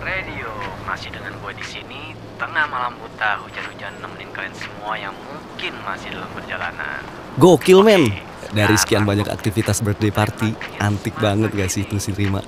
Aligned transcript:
Radio 0.00 0.50
masih 0.86 1.10
dengan 1.10 1.34
gue 1.42 1.52
di 1.58 1.66
sini 1.66 2.14
tengah 2.38 2.66
malam 2.70 2.94
buta 2.98 3.42
hujan-hujan 3.42 3.90
nemenin 3.98 4.30
kalian 4.30 4.54
semua 4.54 4.94
yang 4.94 5.14
mungkin 5.26 5.74
masih 5.82 6.14
dalam 6.14 6.30
perjalanan. 6.30 7.02
Gokil 7.36 7.82
men. 7.82 8.10
Oke, 8.10 8.54
Dari 8.54 8.74
sekian 8.78 9.02
banyak 9.02 9.26
aktivitas 9.26 9.82
birthday 9.82 10.14
party, 10.14 10.54
antik 10.78 11.14
banget 11.18 11.50
gak 11.54 11.70
sih 11.70 11.82
itu 11.82 11.98
si 11.98 12.14
Rima? 12.14 12.42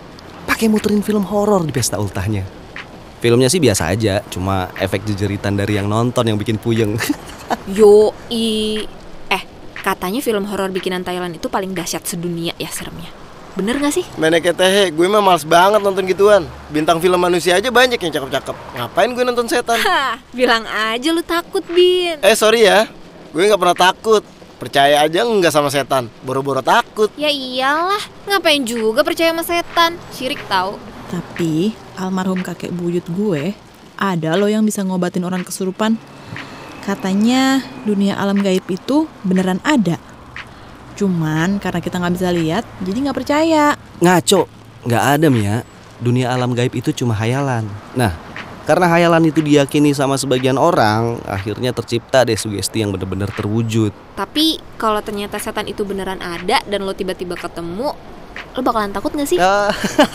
Pakai 0.46 0.70
muterin 0.70 1.02
film 1.02 1.26
horor 1.26 1.66
di 1.66 1.74
pesta 1.74 1.98
ultahnya. 1.98 2.46
Filmnya 3.22 3.46
sih 3.46 3.62
biasa 3.62 3.90
aja, 3.94 4.22
cuma 4.26 4.70
efek 4.78 5.06
jejeritan 5.06 5.54
dari 5.54 5.78
yang 5.78 5.86
nonton 5.86 6.26
yang 6.26 6.38
bikin 6.38 6.58
puyeng. 6.58 6.98
Yo 7.78 8.14
i 8.30 8.82
eh 9.30 9.42
katanya 9.82 10.18
film 10.18 10.46
horor 10.50 10.70
bikinan 10.74 11.06
Thailand 11.06 11.38
itu 11.38 11.46
paling 11.46 11.74
dahsyat 11.74 12.02
sedunia 12.06 12.54
ya 12.58 12.70
seremnya. 12.70 13.10
Bener 13.52 13.76
gak 13.76 13.92
sih? 13.92 14.06
Meneknya 14.16 14.56
teh, 14.56 14.88
gue 14.88 15.06
mah 15.12 15.20
males 15.20 15.44
banget 15.44 15.84
nonton 15.84 16.08
gituan. 16.08 16.48
Bintang 16.72 16.96
film 17.04 17.20
manusia 17.20 17.60
aja 17.60 17.68
banyak 17.68 18.00
yang 18.00 18.12
cakep-cakep. 18.12 18.56
Ngapain 18.80 19.10
gue 19.12 19.24
nonton 19.28 19.44
setan? 19.44 19.76
Hah, 19.76 20.16
bilang 20.32 20.64
aja 20.64 21.08
lu 21.12 21.20
takut 21.20 21.60
Bin. 21.68 22.16
Eh 22.24 22.32
sorry 22.32 22.64
ya, 22.64 22.88
gue 23.36 23.42
nggak 23.44 23.60
pernah 23.60 23.76
takut. 23.76 24.24
Percaya 24.56 25.04
aja 25.04 25.20
nggak 25.26 25.52
sama 25.52 25.68
setan. 25.68 26.08
Boro-boro 26.24 26.64
takut. 26.64 27.12
Ya 27.20 27.28
iyalah, 27.28 28.00
ngapain 28.24 28.64
juga 28.64 29.04
percaya 29.04 29.36
sama 29.36 29.44
setan? 29.44 30.00
Syirik 30.16 30.40
tahu. 30.48 30.80
Tapi 31.12 31.76
almarhum 32.00 32.40
kakek 32.40 32.72
buyut 32.72 33.04
gue 33.12 33.52
ada 34.00 34.34
loh 34.34 34.48
yang 34.48 34.64
bisa 34.64 34.80
ngobatin 34.80 35.28
orang 35.28 35.44
kesurupan. 35.44 36.00
Katanya 36.82 37.60
dunia 37.84 38.16
alam 38.16 38.40
gaib 38.40 38.64
itu 38.72 39.06
beneran 39.22 39.60
ada. 39.62 40.00
Cuman 40.96 41.56
karena 41.56 41.80
kita 41.80 41.96
nggak 41.98 42.14
bisa 42.14 42.28
lihat, 42.32 42.64
jadi 42.84 42.98
nggak 43.08 43.16
percaya. 43.16 43.64
Ngaco, 44.00 44.48
nggak 44.84 45.04
ada 45.18 45.26
Mia. 45.32 45.56
Dunia 46.02 46.34
alam 46.34 46.52
gaib 46.52 46.74
itu 46.74 46.90
cuma 46.90 47.14
hayalan. 47.14 47.62
Nah, 47.94 48.10
karena 48.62 48.86
hayalan 48.90 49.26
itu 49.26 49.42
diyakini 49.42 49.90
sama 49.90 50.18
sebagian 50.18 50.54
orang, 50.54 51.18
akhirnya 51.26 51.74
tercipta 51.74 52.22
deh 52.22 52.38
sugesti 52.38 52.82
yang 52.82 52.94
benar-benar 52.94 53.30
terwujud. 53.34 53.90
Tapi 54.14 54.62
kalau 54.78 55.02
ternyata 55.02 55.38
setan 55.38 55.66
itu 55.66 55.82
beneran 55.82 56.22
ada 56.22 56.62
dan 56.62 56.80
lo 56.82 56.94
tiba-tiba 56.94 57.34
ketemu, 57.34 57.94
lo 58.54 58.60
bakalan 58.62 58.94
takut 58.94 59.14
gak 59.14 59.26
sih? 59.30 59.38
Ah, 59.42 59.70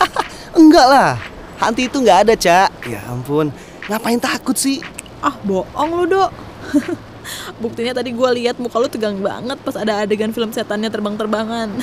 enggak 0.60 0.86
lah, 0.88 1.20
hantu 1.60 1.84
itu 1.84 1.96
nggak 2.00 2.18
ada, 2.28 2.34
Cak. 2.36 2.68
Ya 2.88 3.04
ampun, 3.08 3.52
ngapain 3.88 4.20
takut 4.20 4.56
sih? 4.56 4.80
Ah 5.20 5.36
bohong 5.44 5.90
lu 5.92 6.04
dok. 6.08 6.30
Buktinya 7.58 7.96
tadi 7.96 8.12
gue 8.14 8.30
lihat 8.42 8.60
muka 8.62 8.78
lu 8.78 8.88
tegang 8.90 9.18
banget 9.22 9.58
pas 9.62 9.76
ada 9.76 10.04
adegan 10.04 10.32
film 10.34 10.52
setannya 10.52 10.90
terbang-terbangan. 10.92 11.68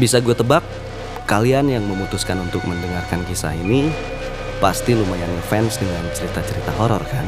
Bisa 0.00 0.16
gue 0.24 0.32
tebak, 0.32 0.64
kalian 1.28 1.68
yang 1.68 1.84
memutuskan 1.84 2.40
untuk 2.40 2.64
mendengarkan 2.64 3.20
kisah 3.28 3.52
ini 3.52 3.92
pasti 4.60 4.96
lumayan 4.96 5.28
fans 5.48 5.76
dengan 5.76 6.04
cerita-cerita 6.16 6.72
horor 6.80 7.04
kan? 7.04 7.26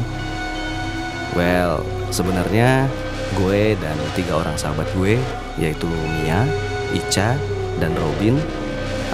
Well, 1.36 1.84
sebenarnya 2.12 2.88
gue 3.36 3.76
dan 3.80 3.96
tiga 4.12 4.40
orang 4.40 4.56
sahabat 4.56 4.88
gue, 4.96 5.16
yaitu 5.56 5.88
Mia, 5.88 6.44
Ica, 6.92 7.36
dan 7.80 7.92
Robin, 7.96 8.36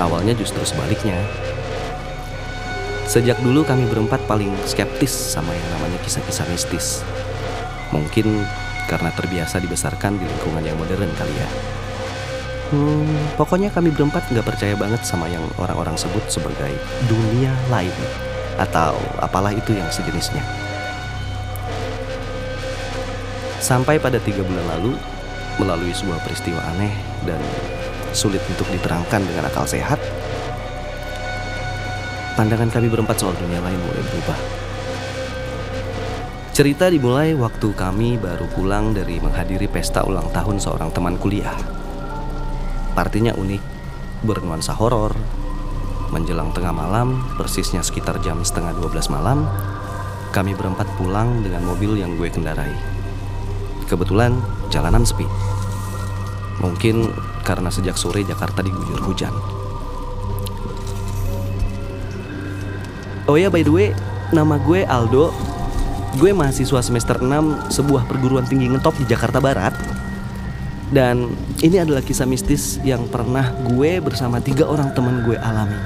awalnya 0.02 0.34
justru 0.34 0.62
sebaliknya. 0.66 1.18
Sejak 3.08 3.40
dulu 3.40 3.64
kami 3.64 3.88
berempat 3.88 4.20
paling 4.28 4.52
skeptis 4.68 5.08
sama 5.08 5.56
yang 5.56 5.68
namanya 5.80 5.96
kisah-kisah 6.04 6.44
mistis. 6.52 7.00
Mungkin 7.88 8.44
karena 8.84 9.08
terbiasa 9.16 9.64
dibesarkan 9.64 10.20
di 10.20 10.28
lingkungan 10.28 10.60
yang 10.60 10.76
modern 10.76 11.08
kali 11.16 11.32
ya. 11.32 11.48
Hmm, 12.68 13.08
pokoknya 13.40 13.72
kami 13.72 13.96
berempat 13.96 14.28
nggak 14.28 14.44
percaya 14.44 14.76
banget 14.76 15.00
sama 15.08 15.24
yang 15.24 15.40
orang-orang 15.56 15.96
sebut 15.96 16.20
sebagai 16.28 16.68
dunia 17.08 17.48
lain 17.72 17.96
atau 18.60 18.92
apalah 19.24 19.56
itu 19.56 19.72
yang 19.72 19.88
sejenisnya. 19.88 20.44
Sampai 23.56 23.96
pada 23.96 24.20
tiga 24.20 24.44
bulan 24.44 24.68
lalu, 24.76 24.92
melalui 25.56 25.96
sebuah 25.96 26.20
peristiwa 26.28 26.60
aneh 26.76 26.92
dan 27.24 27.40
sulit 28.12 28.44
untuk 28.52 28.68
diterangkan 28.68 29.24
dengan 29.24 29.48
akal 29.48 29.64
sehat, 29.64 29.96
pandangan 32.38 32.70
kami 32.70 32.86
berempat 32.86 33.18
soal 33.18 33.34
dunia 33.34 33.58
lain 33.58 33.82
mulai 33.82 33.98
berubah. 33.98 34.38
Cerita 36.54 36.86
dimulai 36.86 37.34
waktu 37.34 37.74
kami 37.74 38.14
baru 38.14 38.46
pulang 38.54 38.94
dari 38.94 39.18
menghadiri 39.18 39.66
pesta 39.66 40.06
ulang 40.06 40.30
tahun 40.30 40.62
seorang 40.62 40.94
teman 40.94 41.18
kuliah. 41.18 41.58
Partinya 42.94 43.34
unik, 43.34 43.62
bernuansa 44.22 44.70
horor. 44.78 45.18
Menjelang 46.14 46.54
tengah 46.54 46.70
malam, 46.70 47.26
persisnya 47.34 47.82
sekitar 47.82 48.22
jam 48.22 48.46
setengah 48.46 48.70
12 48.86 49.10
malam, 49.10 49.42
kami 50.30 50.54
berempat 50.54 50.86
pulang 50.94 51.42
dengan 51.42 51.66
mobil 51.66 51.98
yang 51.98 52.14
gue 52.14 52.30
kendarai. 52.30 52.70
Kebetulan 53.90 54.38
jalanan 54.70 55.02
sepi. 55.02 55.26
Mungkin 56.62 57.10
karena 57.42 57.70
sejak 57.70 57.98
sore 57.98 58.22
Jakarta 58.22 58.62
diguyur 58.62 59.02
hujan. 59.02 59.57
Oh 63.28 63.36
ya 63.36 63.52
by 63.52 63.60
the 63.60 63.68
way, 63.68 63.92
nama 64.32 64.56
gue 64.56 64.88
Aldo. 64.88 65.36
Gue 66.16 66.32
mahasiswa 66.32 66.80
semester 66.80 67.20
6 67.20 67.76
sebuah 67.76 68.08
perguruan 68.08 68.48
tinggi 68.48 68.72
ngetop 68.72 68.96
di 68.96 69.04
Jakarta 69.04 69.36
Barat. 69.36 69.76
Dan 70.88 71.36
ini 71.60 71.76
adalah 71.76 72.00
kisah 72.00 72.24
mistis 72.24 72.80
yang 72.80 73.04
pernah 73.12 73.52
gue 73.68 74.00
bersama 74.00 74.40
tiga 74.40 74.64
orang 74.64 74.96
teman 74.96 75.28
gue 75.28 75.36
alami. 75.36 75.76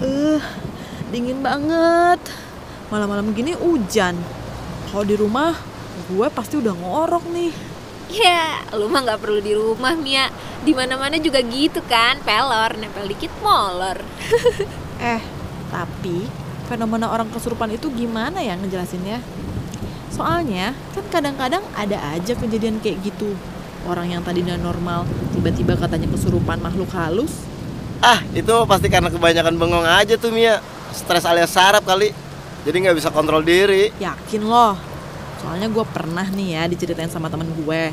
Eh, 0.00 0.40
dingin 1.12 1.44
banget. 1.44 2.32
Malam-malam 2.88 3.36
gini 3.36 3.52
hujan. 3.52 4.16
Kalau 4.88 5.04
di 5.04 5.20
rumah, 5.20 5.73
gue 6.10 6.26
pasti 6.28 6.60
udah 6.60 6.74
ngorok 6.76 7.24
nih. 7.32 7.52
Ya, 8.12 8.60
lu 8.76 8.86
mah 8.92 9.00
nggak 9.00 9.20
perlu 9.20 9.40
di 9.40 9.56
rumah 9.56 9.96
Mia. 9.96 10.28
Di 10.60 10.76
mana-mana 10.76 11.16
juga 11.16 11.40
gitu 11.40 11.80
kan, 11.88 12.20
pelor, 12.20 12.76
nempel 12.76 13.08
dikit 13.08 13.32
molor. 13.40 14.00
Eh, 14.94 15.20
tapi 15.68 16.24
fenomena 16.70 17.10
orang 17.10 17.28
kesurupan 17.28 17.68
itu 17.76 17.90
gimana 17.92 18.40
ya 18.40 18.56
ngejelasinnya? 18.56 19.20
Soalnya 20.08 20.72
kan 20.94 21.04
kadang-kadang 21.10 21.60
ada 21.74 21.98
aja 22.14 22.32
kejadian 22.32 22.78
kayak 22.78 23.02
gitu. 23.02 23.34
Orang 23.84 24.08
yang 24.08 24.22
tadinya 24.24 24.56
normal 24.56 25.04
tiba-tiba 25.34 25.76
katanya 25.76 26.08
kesurupan 26.08 26.62
makhluk 26.62 26.88
halus. 26.94 27.44
Ah, 28.00 28.22
itu 28.32 28.54
pasti 28.64 28.86
karena 28.88 29.10
kebanyakan 29.12 29.58
bengong 29.60 29.84
aja 29.84 30.14
tuh 30.14 30.30
Mia. 30.30 30.62
Stres 30.94 31.26
alias 31.26 31.52
sarap 31.52 31.82
kali. 31.84 32.14
Jadi 32.64 32.76
nggak 32.86 32.96
bisa 32.96 33.10
kontrol 33.10 33.44
diri. 33.44 33.92
Yakin 33.98 34.46
loh. 34.46 34.93
Soalnya 35.44 35.68
gue 35.68 35.84
pernah 35.84 36.24
nih 36.24 36.56
ya 36.56 36.62
diceritain 36.64 37.12
sama 37.12 37.28
temen 37.28 37.44
gue. 37.52 37.92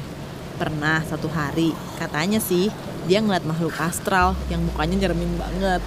Pernah 0.56 1.04
satu 1.04 1.28
hari, 1.28 1.76
katanya 2.00 2.40
sih 2.40 2.72
dia 3.10 3.20
ngeliat 3.20 3.44
makhluk 3.44 3.76
astral 3.76 4.38
yang 4.48 4.64
mukanya 4.64 5.04
nyeremin 5.04 5.36
banget. 5.36 5.84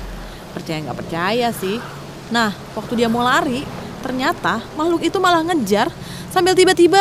Percaya 0.52 0.84
nggak 0.84 0.98
percaya 1.00 1.48
sih. 1.56 1.80
Nah, 2.28 2.52
waktu 2.76 3.00
dia 3.00 3.08
mau 3.08 3.24
lari, 3.24 3.64
ternyata 4.04 4.60
makhluk 4.76 5.00
itu 5.08 5.16
malah 5.16 5.40
ngejar 5.40 5.88
sambil 6.28 6.52
tiba-tiba 6.52 7.00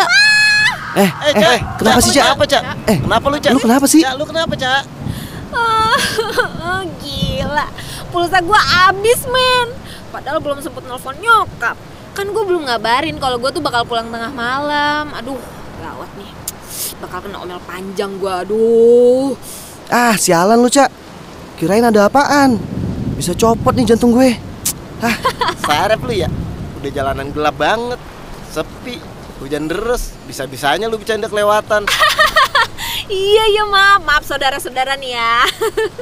Eh, 0.93 1.09
Eh, 1.09 1.09
eh, 1.09 1.33
Cak, 1.33 1.81
kenapa 1.81 1.97
Cak, 1.97 2.05
sih, 2.05 2.11
Cak? 2.13 2.23
Kenapa, 2.23 2.45
Cak? 2.45 2.63
Eh, 2.85 2.97
kenapa 3.01 3.25
lu, 3.33 3.37
Cak? 3.41 3.51
lu 3.57 3.59
kenapa 3.65 3.85
sih? 3.89 4.01
Cak, 4.05 4.13
lu 4.13 4.25
kenapa, 4.29 4.53
Cak? 4.53 4.83
Oh, 6.63 6.81
gila, 7.01 7.65
pulsa 8.13 8.37
gua 8.45 8.61
abis 8.89 9.25
men. 9.25 9.67
Padahal 10.13 10.37
belum 10.37 10.61
sempet 10.61 10.85
nelfon 10.85 11.17
nyokap. 11.17 11.73
Kan 12.13 12.29
gue 12.29 12.43
belum 12.45 12.69
ngabarin 12.69 13.17
kalau 13.17 13.41
gue 13.41 13.49
tuh 13.49 13.61
bakal 13.61 13.85
pulang 13.89 14.09
tengah 14.13 14.29
malam. 14.29 15.09
Aduh, 15.17 15.41
gawat 15.81 16.09
nih. 16.17 16.29
Bakal 17.01 17.19
kena 17.27 17.37
omel 17.41 17.59
panjang 17.65 18.15
gua. 18.21 18.45
Aduh. 18.45 19.35
Ah, 19.91 20.15
sialan 20.15 20.61
lu, 20.61 20.69
Cak. 20.71 20.89
Kirain 21.59 21.83
ada 21.83 22.07
apaan. 22.07 22.57
Bisa 23.17 23.35
copot 23.35 23.75
nih 23.75 23.93
jantung 23.93 24.15
gue. 24.15 24.37
Ah, 25.03 25.15
Sarap 25.67 26.01
lu 26.05 26.13
ya. 26.15 26.31
Udah 26.79 26.91
jalanan 26.93 27.29
gelap 27.33 27.59
banget. 27.59 27.99
Sepi. 28.49 28.97
Hujan 29.41 29.67
deres. 29.67 30.15
Bisa-bisanya 30.25 30.87
lu 30.87 30.95
bercanda 31.01 31.27
kelewatan. 31.27 31.89
Iya 33.03 33.43
iya 33.51 33.63
maaf 33.67 34.01
maaf 34.07 34.23
saudara-saudara 34.23 34.95
nih 34.95 35.11
ya. 35.11 35.43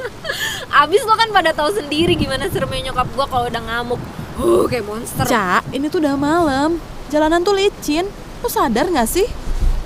Abis 0.86 1.02
lo 1.02 1.18
kan 1.18 1.34
pada 1.34 1.50
tahu 1.50 1.74
sendiri 1.74 2.14
gimana 2.14 2.46
seremnya 2.46 2.94
nyokap 2.94 3.10
gua 3.18 3.26
kalau 3.26 3.50
udah 3.50 3.58
ngamuk. 3.58 3.98
Huh, 4.36 4.64
kayak 4.64 4.84
monster. 4.88 5.24
Cak, 5.28 5.68
ini 5.74 5.92
tuh 5.92 6.00
udah 6.00 6.16
malam. 6.16 6.80
Jalanan 7.12 7.44
tuh 7.44 7.52
licin. 7.52 8.08
Lu 8.40 8.48
sadar 8.48 8.88
gak 8.88 9.08
sih? 9.08 9.28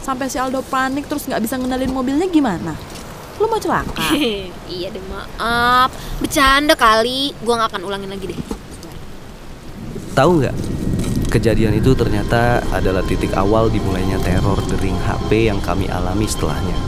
Sampai 0.06 0.30
si 0.30 0.38
Aldo 0.38 0.62
panik 0.62 1.10
terus 1.10 1.26
nggak 1.26 1.42
bisa 1.42 1.58
ngendalin 1.58 1.90
mobilnya 1.90 2.30
gimana? 2.30 2.78
Lu 3.42 3.50
mau 3.50 3.58
celaka? 3.58 4.14
iya 4.78 4.88
deh 4.94 5.02
maaf. 5.10 5.90
Bercanda 6.22 6.78
kali. 6.78 7.34
Gua 7.42 7.58
nggak 7.58 7.74
akan 7.74 7.82
ulangin 7.82 8.10
lagi 8.14 8.30
deh. 8.30 8.40
Tahu 10.14 10.30
nggak? 10.40 10.56
Kejadian 11.26 11.76
itu 11.76 11.92
ternyata 11.98 12.62
adalah 12.70 13.02
titik 13.04 13.34
awal 13.34 13.66
dimulainya 13.68 14.16
teror 14.22 14.62
dering 14.70 14.96
HP 14.96 15.50
yang 15.50 15.58
kami 15.58 15.90
alami 15.90 16.24
setelahnya. 16.24 16.78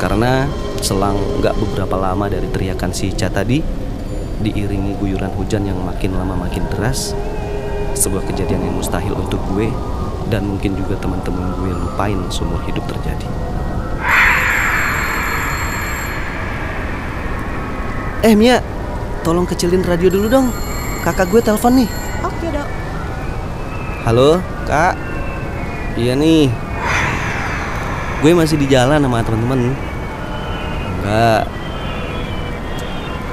Karena 0.00 0.48
selang 0.80 1.20
nggak 1.38 1.54
beberapa 1.54 1.94
lama 2.00 2.26
dari 2.26 2.48
teriakan 2.48 2.90
si 2.96 3.12
Ica 3.12 3.28
tadi, 3.28 3.60
diiringi 4.40 5.00
guyuran 5.00 5.32
hujan 5.36 5.64
yang 5.64 5.80
makin 5.80 6.12
lama 6.12 6.36
makin 6.36 6.64
deras, 6.74 7.16
sebuah 7.96 8.24
kejadian 8.28 8.60
yang 8.68 8.74
mustahil 8.76 9.16
untuk 9.16 9.40
gue 9.56 9.72
dan 10.28 10.44
mungkin 10.44 10.76
juga 10.76 10.98
teman-teman 11.00 11.56
gue 11.62 11.72
lupain 11.72 12.18
seumur 12.28 12.60
hidup 12.68 12.84
terjadi. 12.84 13.28
Eh 18.26 18.34
Mia, 18.34 18.58
tolong 19.22 19.46
kecilin 19.46 19.86
radio 19.86 20.10
dulu 20.10 20.26
dong. 20.26 20.50
Kakak 21.06 21.30
gue 21.30 21.38
telepon 21.38 21.78
nih. 21.78 21.88
Oke 22.26 22.50
dok. 22.50 22.68
Halo, 24.02 24.42
Kak. 24.66 24.98
Iya 25.94 26.18
nih. 26.18 26.50
Gue 28.18 28.34
masih 28.34 28.58
di 28.58 28.66
jalan 28.66 28.98
sama 28.98 29.22
teman-teman. 29.22 29.70
Enggak. 30.98 31.65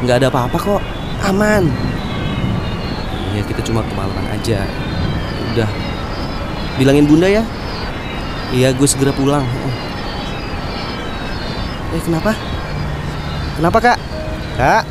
Enggak 0.03 0.19
ada 0.19 0.27
apa-apa 0.27 0.57
kok. 0.59 0.81
Aman. 1.23 1.71
Iya, 3.31 3.41
kita 3.47 3.63
cuma 3.63 3.79
kemalaman 3.87 4.35
aja. 4.35 4.67
Udah. 5.55 5.69
Bilangin 6.75 7.07
Bunda 7.07 7.31
ya. 7.31 7.39
Iya, 8.51 8.75
gue 8.75 8.83
segera 8.83 9.15
pulang. 9.15 9.47
Eh, 11.95 12.01
kenapa? 12.03 12.35
Kenapa, 13.55 13.77
Kak? 13.79 13.97
Kak? 14.59 14.83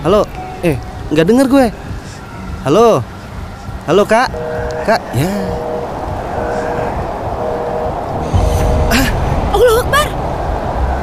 Halo? 0.00 0.24
Eh, 0.64 0.80
nggak 1.12 1.26
denger 1.28 1.46
gue. 1.46 1.66
Halo? 2.64 3.04
Halo, 3.84 4.02
Kak? 4.08 4.32
Kak, 4.88 5.00
ya. 5.12 5.28
Allah 9.52 9.76
Akbar. 9.84 10.08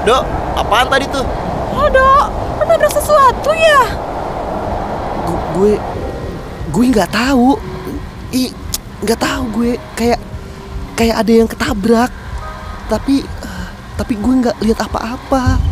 Dok, 0.02 0.24
apaan 0.58 0.88
tadi 0.90 1.06
tuh? 1.14 1.26
Oh 1.72 1.88
dok, 1.88 2.26
nabrak 2.72 2.94
sesuatu 2.94 3.52
ya? 3.52 3.82
Gu- 5.28 5.46
gue 5.60 5.74
gue 6.72 6.86
nggak 6.88 7.12
tahu. 7.12 7.60
I 8.32 8.52
nggak 9.04 9.20
tahu 9.20 9.44
gue. 9.60 9.72
Kayak 9.94 10.20
kayak 10.96 11.16
ada 11.20 11.32
yang 11.32 11.50
ketabrak. 11.52 12.12
Tapi 12.88 13.24
eh, 13.24 13.68
tapi 14.00 14.14
gue 14.16 14.34
nggak 14.42 14.58
lihat 14.64 14.80
apa-apa 14.82 15.71